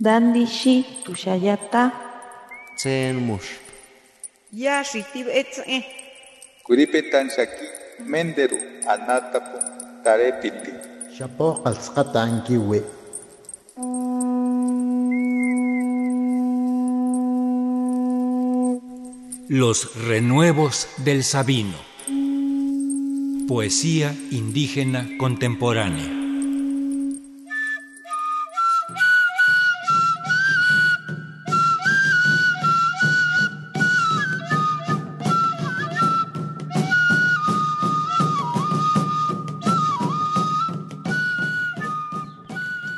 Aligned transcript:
Dandishi 0.00 0.84
tushayata. 1.04 1.92
Tsen 2.76 3.14
mush. 3.14 3.62
Ya 4.52 4.82
shitib 4.82 5.28
etze. 5.30 5.86
Kuripetan 6.66 7.30
shaki 7.30 7.66
menderu 8.02 8.58
anatapu 8.90 9.58
tarepiti. 10.02 10.72
Shapo 11.14 11.62
qalsqata 11.62 12.22
ankiwi. 12.26 12.82
Los 19.48 19.94
renuevos 20.08 20.88
del 21.04 21.22
Sabino. 21.22 21.78
Poesía 23.46 24.12
indígena 24.32 25.06
contemporánea. 25.18 26.23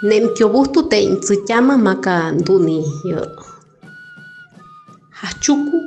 Nemkiobustu 0.02 0.82
te 0.91 1.00
intsuyama 1.00 1.78
maka 1.78 2.30
nduni 2.32 2.84
yo. 3.05 3.24
Hachuku 5.10 5.78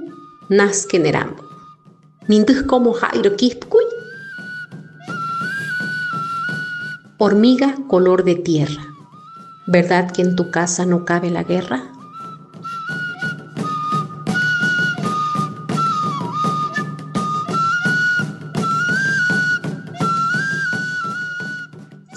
nas 0.49 0.87
generambo. 0.87 1.43
Minduh 2.27 2.65
como 2.65 2.91
jairo 2.93 3.35
kispkuy. 3.35 3.85
Hormiga 7.19 7.75
color 7.87 8.23
de 8.23 8.35
tierra. 8.35 8.81
¿Verdad 9.67 10.09
que 10.11 10.23
en 10.23 10.35
tu 10.35 10.49
casa 10.49 10.85
no 10.87 11.05
cabe 11.05 11.29
la 11.29 11.43
guerra? 11.43 11.83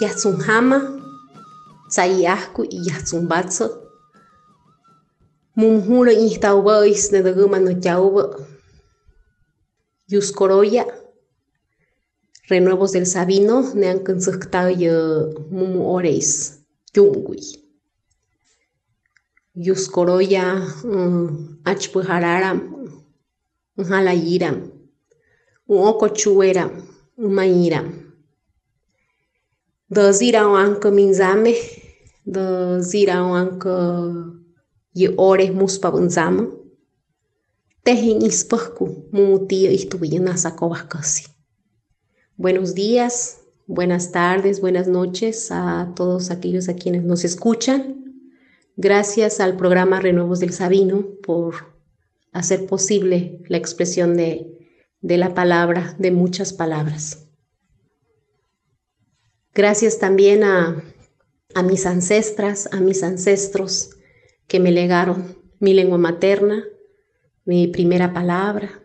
Yatsunhama, 0.01 1.02
Sayasku 1.93 2.65
y 2.71 2.89
Yatsunbatsu. 2.89 3.67
Mumhura 5.55 6.13
instaubais 6.13 7.11
de 7.11 7.23
daguma 7.23 7.59
no 7.61 7.79
chauba. 7.79 8.25
Yuskoroya. 10.09 10.87
Renuevos 12.49 12.93
del 12.93 13.05
Sabino, 13.05 13.75
nean 13.75 14.03
kansuktaya 14.05 14.95
mumu 15.51 15.93
oreis. 15.95 16.65
Yungui. 16.97 17.43
Yuskoroya 19.55 20.45
achpuhararam. 21.67 22.59
Halayiram. 23.77 24.57
Uokochueram. 25.69 26.71
Umairam. 27.19 27.89
Da 29.91 30.11
zirau 30.11 30.57
anka 30.57 30.91
minzame. 32.25 32.35
Da 32.35 32.81
zirau 32.81 33.35
anka 33.35 34.33
ye 34.95 35.15
ore 35.17 35.51
muspa. 35.51 35.93
Buenos 42.37 42.75
días, 42.75 43.41
buenas 43.67 44.13
tardes, 44.13 44.61
buenas 44.61 44.89
noches 44.89 45.51
a 45.51 45.93
todos 45.95 46.31
aquellos 46.31 46.69
a 46.69 46.75
quienes 46.75 47.05
nos 47.05 47.25
escuchan. 47.25 47.99
Gracias 48.77 49.41
al 49.41 49.57
programa 49.57 50.01
Renuevos 50.01 50.41
del 50.41 50.53
Sabino 50.53 51.05
por 51.23 51.55
hacer 52.33 52.67
posible 52.67 53.43
la 53.49 53.59
expresión 53.59 54.17
de, 54.17 54.47
de 55.03 55.19
la 55.19 55.35
palabra, 55.35 55.95
de 55.99 56.11
muchas 56.11 56.55
palabras. 56.55 57.29
Gracias 59.55 59.99
también 59.99 60.43
a, 60.43 60.83
a 61.55 61.63
mis 61.63 61.87
ancestras, 61.87 62.69
a 62.73 62.81
mis 62.81 63.03
ancestros 63.03 63.97
que 64.47 64.61
me 64.61 64.71
legaron 64.71 65.37
mi 65.59 65.75
lengua 65.75 65.99
materna, 65.99 66.65
mi 67.45 67.69
primera 67.69 68.13
palabra. 68.13 68.83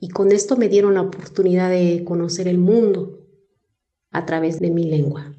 Y 0.00 0.08
con 0.08 0.32
esto 0.32 0.56
me 0.56 0.68
dieron 0.68 0.94
la 0.94 1.02
oportunidad 1.02 1.70
de 1.70 2.02
conocer 2.04 2.48
el 2.48 2.58
mundo 2.58 3.26
a 4.10 4.26
través 4.26 4.60
de 4.60 4.70
mi 4.70 4.84
lengua. 4.84 5.37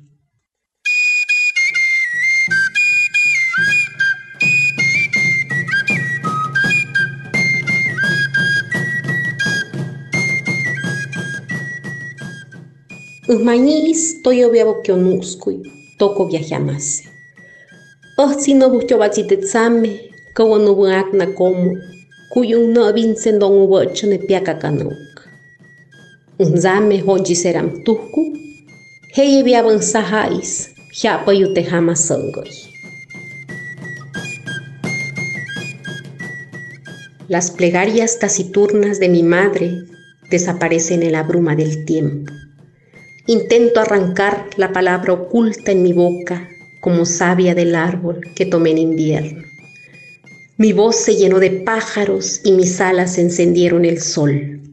Usmañis 13.29 14.23
toyo 14.23 14.49
viabo 14.49 14.81
que 14.81 14.91
onuscuy, 14.91 15.61
toco 15.99 16.25
viajamase. 16.25 17.03
Ohtsi 18.17 18.55
no 18.55 18.71
bucho 18.71 18.97
bachitetsame, 18.97 20.09
kawo 20.33 20.57
no 20.57 20.73
buak 20.73 21.13
na 21.13 21.27
como, 21.35 21.77
kuyung 22.33 22.73
no 22.73 22.91
vincen 22.91 23.37
don 23.37 23.53
ubocho 23.53 24.07
ne 24.07 24.17
piaka 24.17 24.57
kanuk. 24.57 24.97
Unzame 26.39 27.03
honji 27.05 27.35
seram 27.35 27.83
tuku, 27.85 28.33
heye 29.13 29.43
viaban 29.43 29.79
sahais, 29.83 30.73
hiapa 30.91 31.31
yute 31.31 31.61
jama. 31.61 31.93
Las 37.27 37.51
plegarias 37.51 38.17
taciturnas 38.17 38.99
de 38.99 39.07
mi 39.07 39.21
madre 39.21 39.83
desaparecen 40.31 41.03
en 41.03 41.11
la 41.11 41.21
bruma 41.21 41.55
del 41.55 41.85
tiempo. 41.85 42.33
Intento 43.29 43.79
arrancar 43.79 44.47
la 44.57 44.73
palabra 44.73 45.13
oculta 45.13 45.71
en 45.71 45.83
mi 45.83 45.93
boca 45.93 46.49
como 46.79 47.05
savia 47.05 47.53
del 47.53 47.75
árbol 47.75 48.21
que 48.35 48.47
tomé 48.47 48.71
en 48.71 48.79
invierno. 48.79 49.43
Mi 50.57 50.73
voz 50.73 50.95
se 50.95 51.15
llenó 51.15 51.37
de 51.37 51.51
pájaros 51.51 52.41
y 52.43 52.53
mis 52.53 52.81
alas 52.81 53.19
encendieron 53.19 53.85
el 53.85 54.01
sol. 54.01 54.68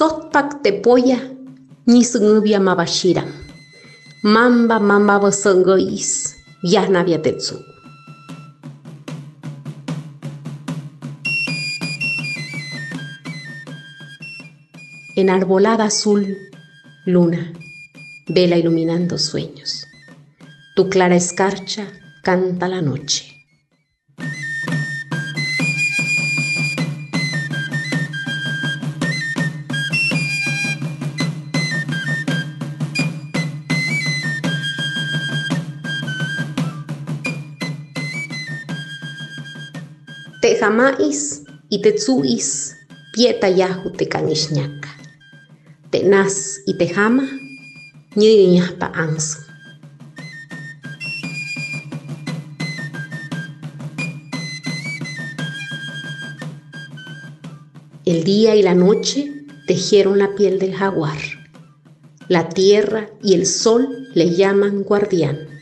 Sotpak 0.00 0.62
te 0.62 0.72
polla, 0.72 1.18
ni 1.84 2.02
sungubia 2.04 2.58
mabashira. 2.58 3.22
Mamba 4.22 4.78
mamba 4.80 5.18
basangois, 5.18 6.36
yana 6.62 7.02
viatetsu. 7.04 7.56
En 15.16 15.28
arbolada 15.28 15.84
azul, 15.84 16.34
luna, 17.04 17.52
vela 18.26 18.56
iluminando 18.56 19.18
sueños. 19.18 19.84
Tu 20.76 20.88
clara 20.88 21.16
escarcha 21.16 21.84
canta 22.22 22.68
la 22.68 22.80
noche. 22.80 23.29
Tejamais 40.40 41.42
y 41.68 41.82
tetsuis, 41.82 42.74
pieta 43.12 43.50
yahu 43.50 43.92
te 43.92 44.08
kanishñaka. 44.08 44.88
Tenas 45.90 46.62
y 46.66 46.78
tejama, 46.78 47.28
ñiriñaspa 48.16 48.86
ansu. 48.94 49.38
El 58.06 58.24
día 58.24 58.56
y 58.56 58.62
la 58.62 58.74
noche 58.74 59.44
tejieron 59.66 60.18
la 60.18 60.34
piel 60.36 60.58
del 60.58 60.74
jaguar. 60.74 61.18
La 62.28 62.48
tierra 62.48 63.10
y 63.22 63.34
el 63.34 63.44
sol 63.44 64.08
le 64.14 64.34
llaman 64.34 64.84
guardián. 64.84 65.59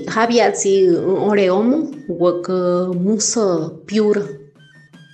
Pahsi 0.00 0.10
habiatsi 0.14 0.88
oreomo 1.28 1.90
waka 2.08 2.88
musa 2.94 3.70
piura 3.86 4.22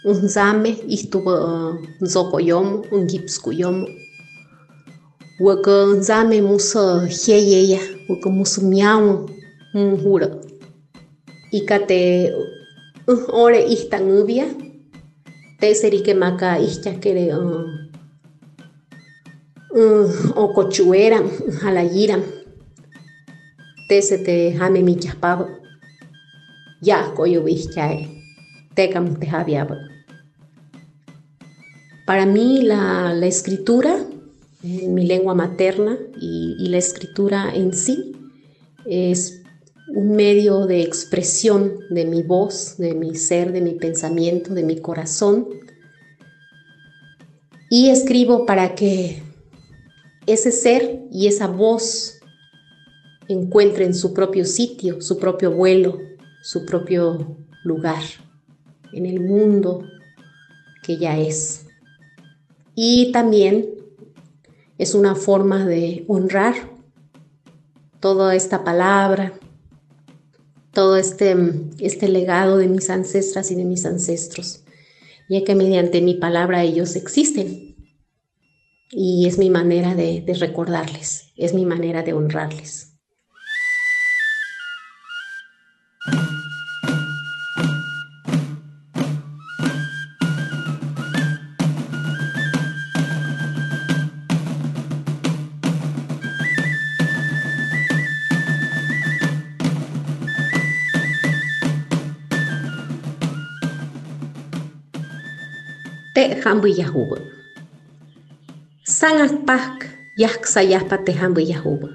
un 0.04 0.28
zame 0.28 0.76
istuba 0.88 1.74
zokoyomo 2.02 2.84
un 2.92 3.06
gipskuyomo 3.06 3.86
waka 5.40 6.00
zame 6.00 6.40
musa 6.42 7.06
heyeya 7.06 7.80
waka 8.08 8.30
musa 8.30 8.62
miawa 8.62 9.28
un 9.74 9.96
hura 9.96 10.28
ikate 11.52 12.32
ore 13.32 13.66
ihtanubia 13.66 14.46
teseri 15.60 16.02
que 16.02 16.14
maka 16.14 16.58
ihchakere 16.58 17.34
uh, 17.34 17.64
uh, 19.74 20.10
halayiram 23.86 23.88
tesete 23.88 24.56
hame 24.58 24.82
michapaba 24.82 25.48
ya 26.82 27.12
koyo 27.14 27.42
vizchae 27.42 28.08
tecam 28.74 29.18
te 29.18 29.26
javiaba 29.26 29.76
para 32.06 32.26
mí 32.26 32.62
la, 32.62 33.12
la 33.14 33.26
escritura 33.26 33.98
en 34.62 34.94
mi 34.94 35.06
lengua 35.06 35.34
materna 35.34 35.98
y, 36.20 36.56
y 36.58 36.68
la 36.68 36.78
escritura 36.78 37.52
en 37.54 37.72
sí 37.72 38.12
es 38.86 39.42
un 39.88 40.16
medio 40.16 40.66
de 40.66 40.82
expresión 40.82 41.78
de 41.90 42.04
mi 42.04 42.22
voz, 42.22 42.76
de 42.78 42.94
mi 42.94 43.14
ser, 43.14 43.52
de 43.52 43.60
mi 43.60 43.74
pensamiento, 43.74 44.54
de 44.54 44.64
mi 44.64 44.80
corazón. 44.80 45.48
Y 47.70 47.88
escribo 47.90 48.46
para 48.46 48.74
que 48.74 49.22
ese 50.26 50.50
ser 50.50 51.02
y 51.12 51.28
esa 51.28 51.46
voz 51.46 52.15
encuentren 53.28 53.94
su 53.94 54.12
propio 54.12 54.44
sitio, 54.44 55.00
su 55.00 55.18
propio 55.18 55.50
vuelo, 55.50 55.98
su 56.42 56.64
propio 56.64 57.36
lugar 57.64 58.02
en 58.92 59.06
el 59.06 59.20
mundo 59.20 59.84
que 60.82 60.96
ya 60.96 61.18
es. 61.18 61.66
Y 62.74 63.10
también 63.12 63.66
es 64.78 64.94
una 64.94 65.14
forma 65.14 65.66
de 65.66 66.04
honrar 66.08 66.54
toda 68.00 68.34
esta 68.34 68.62
palabra, 68.62 69.32
todo 70.72 70.96
este, 70.96 71.34
este 71.78 72.08
legado 72.08 72.58
de 72.58 72.68
mis 72.68 72.90
ancestras 72.90 73.50
y 73.50 73.54
de 73.54 73.64
mis 73.64 73.86
ancestros, 73.86 74.64
ya 75.28 75.42
que 75.42 75.54
mediante 75.54 76.02
mi 76.02 76.14
palabra 76.14 76.62
ellos 76.62 76.96
existen. 76.96 77.74
Y 78.90 79.26
es 79.26 79.38
mi 79.38 79.50
manera 79.50 79.94
de, 79.94 80.20
de 80.20 80.34
recordarles, 80.34 81.32
es 81.36 81.54
mi 81.54 81.66
manera 81.66 82.02
de 82.02 82.12
honrarles. 82.12 82.95
Yahuba. 111.40 111.88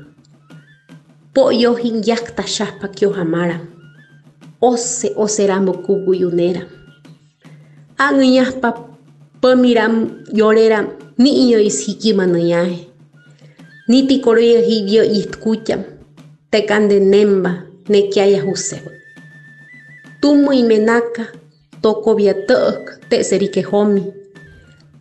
Po 1.33 1.50
yohin 1.50 2.03
yak 2.06 2.35
tashapa 2.35 2.88
kyo 2.94 3.09
hamara. 3.18 3.57
Ose 4.62 5.09
oserambo 5.18 5.73
kubu 5.81 6.13
yunera. 6.13 6.62
Angnyahpa 7.97 8.69
pamiram 9.41 10.21
yorera 10.33 10.85
ni 11.18 11.50
iyo 11.50 11.59
ishikima 11.59 12.27
no 12.27 12.38
yae. 12.38 12.88
Ni 13.88 14.06
tikoroya 14.07 14.62
hibio 14.62 15.03
itkucham. 15.03 15.81
Te 16.51 16.62
kande 16.62 17.00
nemba 17.00 17.63
ne 17.89 18.01
kiaya 18.09 18.41
huseba. 18.44 18.91
Tumo 20.21 20.53
imenaka 20.53 21.41
toko 21.81 22.16
via 22.16 22.33
tuk 22.33 23.00
te 23.10 23.24
serike 23.24 23.62
homi. 23.66 24.04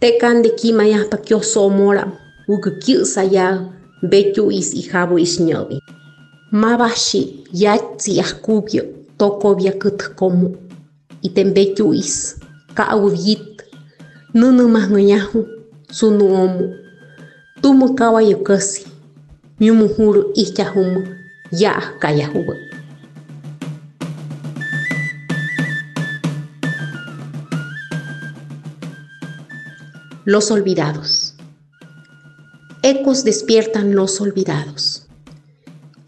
Te 0.00 0.16
kande 0.20 0.50
kima 0.56 0.84
ya 0.88 1.04
pa 1.10 1.16
kyo 1.16 1.40
so 1.42 1.68
mora 1.68 2.04
ugu 2.48 2.70
kyu 2.82 3.04
sa 3.04 3.22
ya 3.22 3.46
bechu 4.02 4.50
is 4.50 4.74
i 4.74 4.82
habo 4.92 5.18
is 5.18 5.40
nyobi. 5.40 5.78
Mabashi 6.52 7.44
ya 7.52 7.78
tsi 7.96 8.16
ya 8.16 8.24
kubio 8.42 8.84
toko 9.18 9.54
via 9.54 9.72
kut 9.72 10.14
komu. 10.16 10.56
Iten 11.22 11.52
bechu 11.54 11.92
is 11.94 12.40
ka 12.74 12.88
awit 12.88 13.62
nunu 14.34 14.68
mas 14.68 14.88
sunu 15.92 16.34
omu. 16.34 16.74
Tumu 17.62 17.94
kawa 17.94 18.22
yukasi. 18.22 18.86
Miumu 19.60 19.88
huru 19.88 20.32
ihchahumu 20.34 21.06
ya 21.52 21.82
kaya 21.98 22.30
Los 30.30 30.52
olvidados. 30.52 31.34
Ecos 32.84 33.24
despiertan 33.24 33.96
los 33.96 34.20
olvidados. 34.20 35.08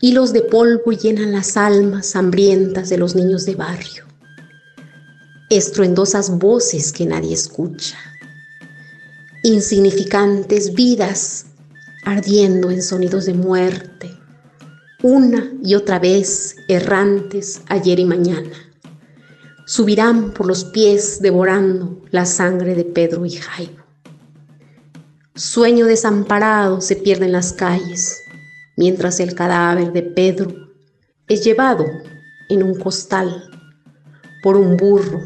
Hilos 0.01 0.33
de 0.33 0.43
polvo 0.43 0.93
llenan 0.93 1.33
las 1.33 1.57
almas 1.57 2.15
hambrientas 2.15 2.89
de 2.89 2.99
los 2.99 3.17
niños 3.17 3.47
de 3.47 3.57
barrio. 3.57 4.05
Estruendosas 5.51 6.39
voces 6.39 6.93
que 6.93 7.05
nadie 7.05 7.35
escucha. 7.35 7.99
Insignificantes 9.43 10.73
vidas 10.73 11.47
ardiendo 12.05 12.71
en 12.71 12.81
sonidos 12.81 13.27
de 13.27 13.35
muerte. 13.35 14.09
Una 15.03 15.53
y 15.65 15.75
otra 15.75 15.99
vez 15.99 16.55
errantes 16.69 17.63
ayer 17.67 17.99
y 17.99 18.05
mañana. 18.05 18.55
Subirán 19.67 20.33
por 20.33 20.47
los 20.47 20.63
pies 20.67 21.21
devorando 21.21 22.01
la 22.13 22.25
sangre 22.25 22.77
de 22.77 22.85
Pedro 22.85 23.27
y 23.27 23.33
Jaime. 23.33 23.82
Sueño 25.35 25.87
desamparado 25.87 26.83
se 26.83 26.95
pierde 26.95 27.25
en 27.25 27.33
las 27.33 27.55
calles, 27.55 28.23
mientras 28.77 29.19
el 29.19 29.35
cadáver 29.35 29.91
de 29.91 30.03
Pedro 30.03 30.53
es 31.27 31.43
llevado 31.43 31.87
en 32.51 32.63
un 32.63 32.79
costal 32.79 33.43
por 34.43 34.59
un 34.59 34.77
burro 34.77 35.21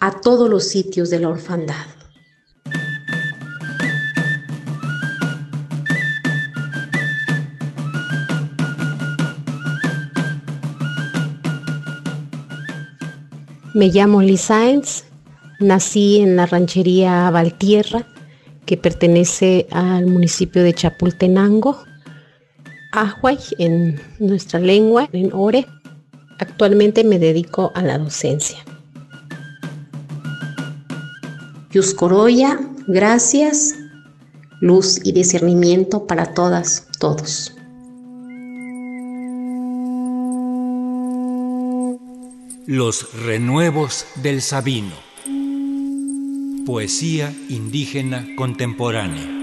a 0.00 0.20
todos 0.20 0.50
los 0.50 0.64
sitios 0.64 1.08
de 1.10 1.20
la 1.20 1.28
orfandad. 1.28 1.86
Me 13.72 13.86
llamo 13.90 14.20
Liz 14.20 14.40
Sáenz, 14.40 15.04
nací 15.60 16.18
en 16.18 16.34
la 16.34 16.46
ranchería 16.46 17.30
Valtierra, 17.30 18.04
que 18.68 18.76
pertenece 18.76 19.66
al 19.70 20.04
municipio 20.04 20.62
de 20.62 20.74
Chapultenango, 20.74 21.78
Ahuay 22.92 23.38
en 23.56 23.98
nuestra 24.18 24.60
lengua, 24.60 25.08
en 25.10 25.30
Ore. 25.32 25.66
Actualmente 26.38 27.02
me 27.02 27.18
dedico 27.18 27.72
a 27.74 27.80
la 27.80 27.96
docencia. 27.96 28.58
Yuscoroya, 31.70 32.60
gracias, 32.86 33.74
luz 34.60 35.00
y 35.02 35.12
discernimiento 35.12 36.06
para 36.06 36.34
todas, 36.34 36.88
todos. 37.00 37.54
Los 42.66 43.14
renuevos 43.24 44.04
del 44.16 44.42
Sabino. 44.42 45.07
Poesía 46.68 47.34
indígena 47.48 48.28
contemporánea. 48.36 49.37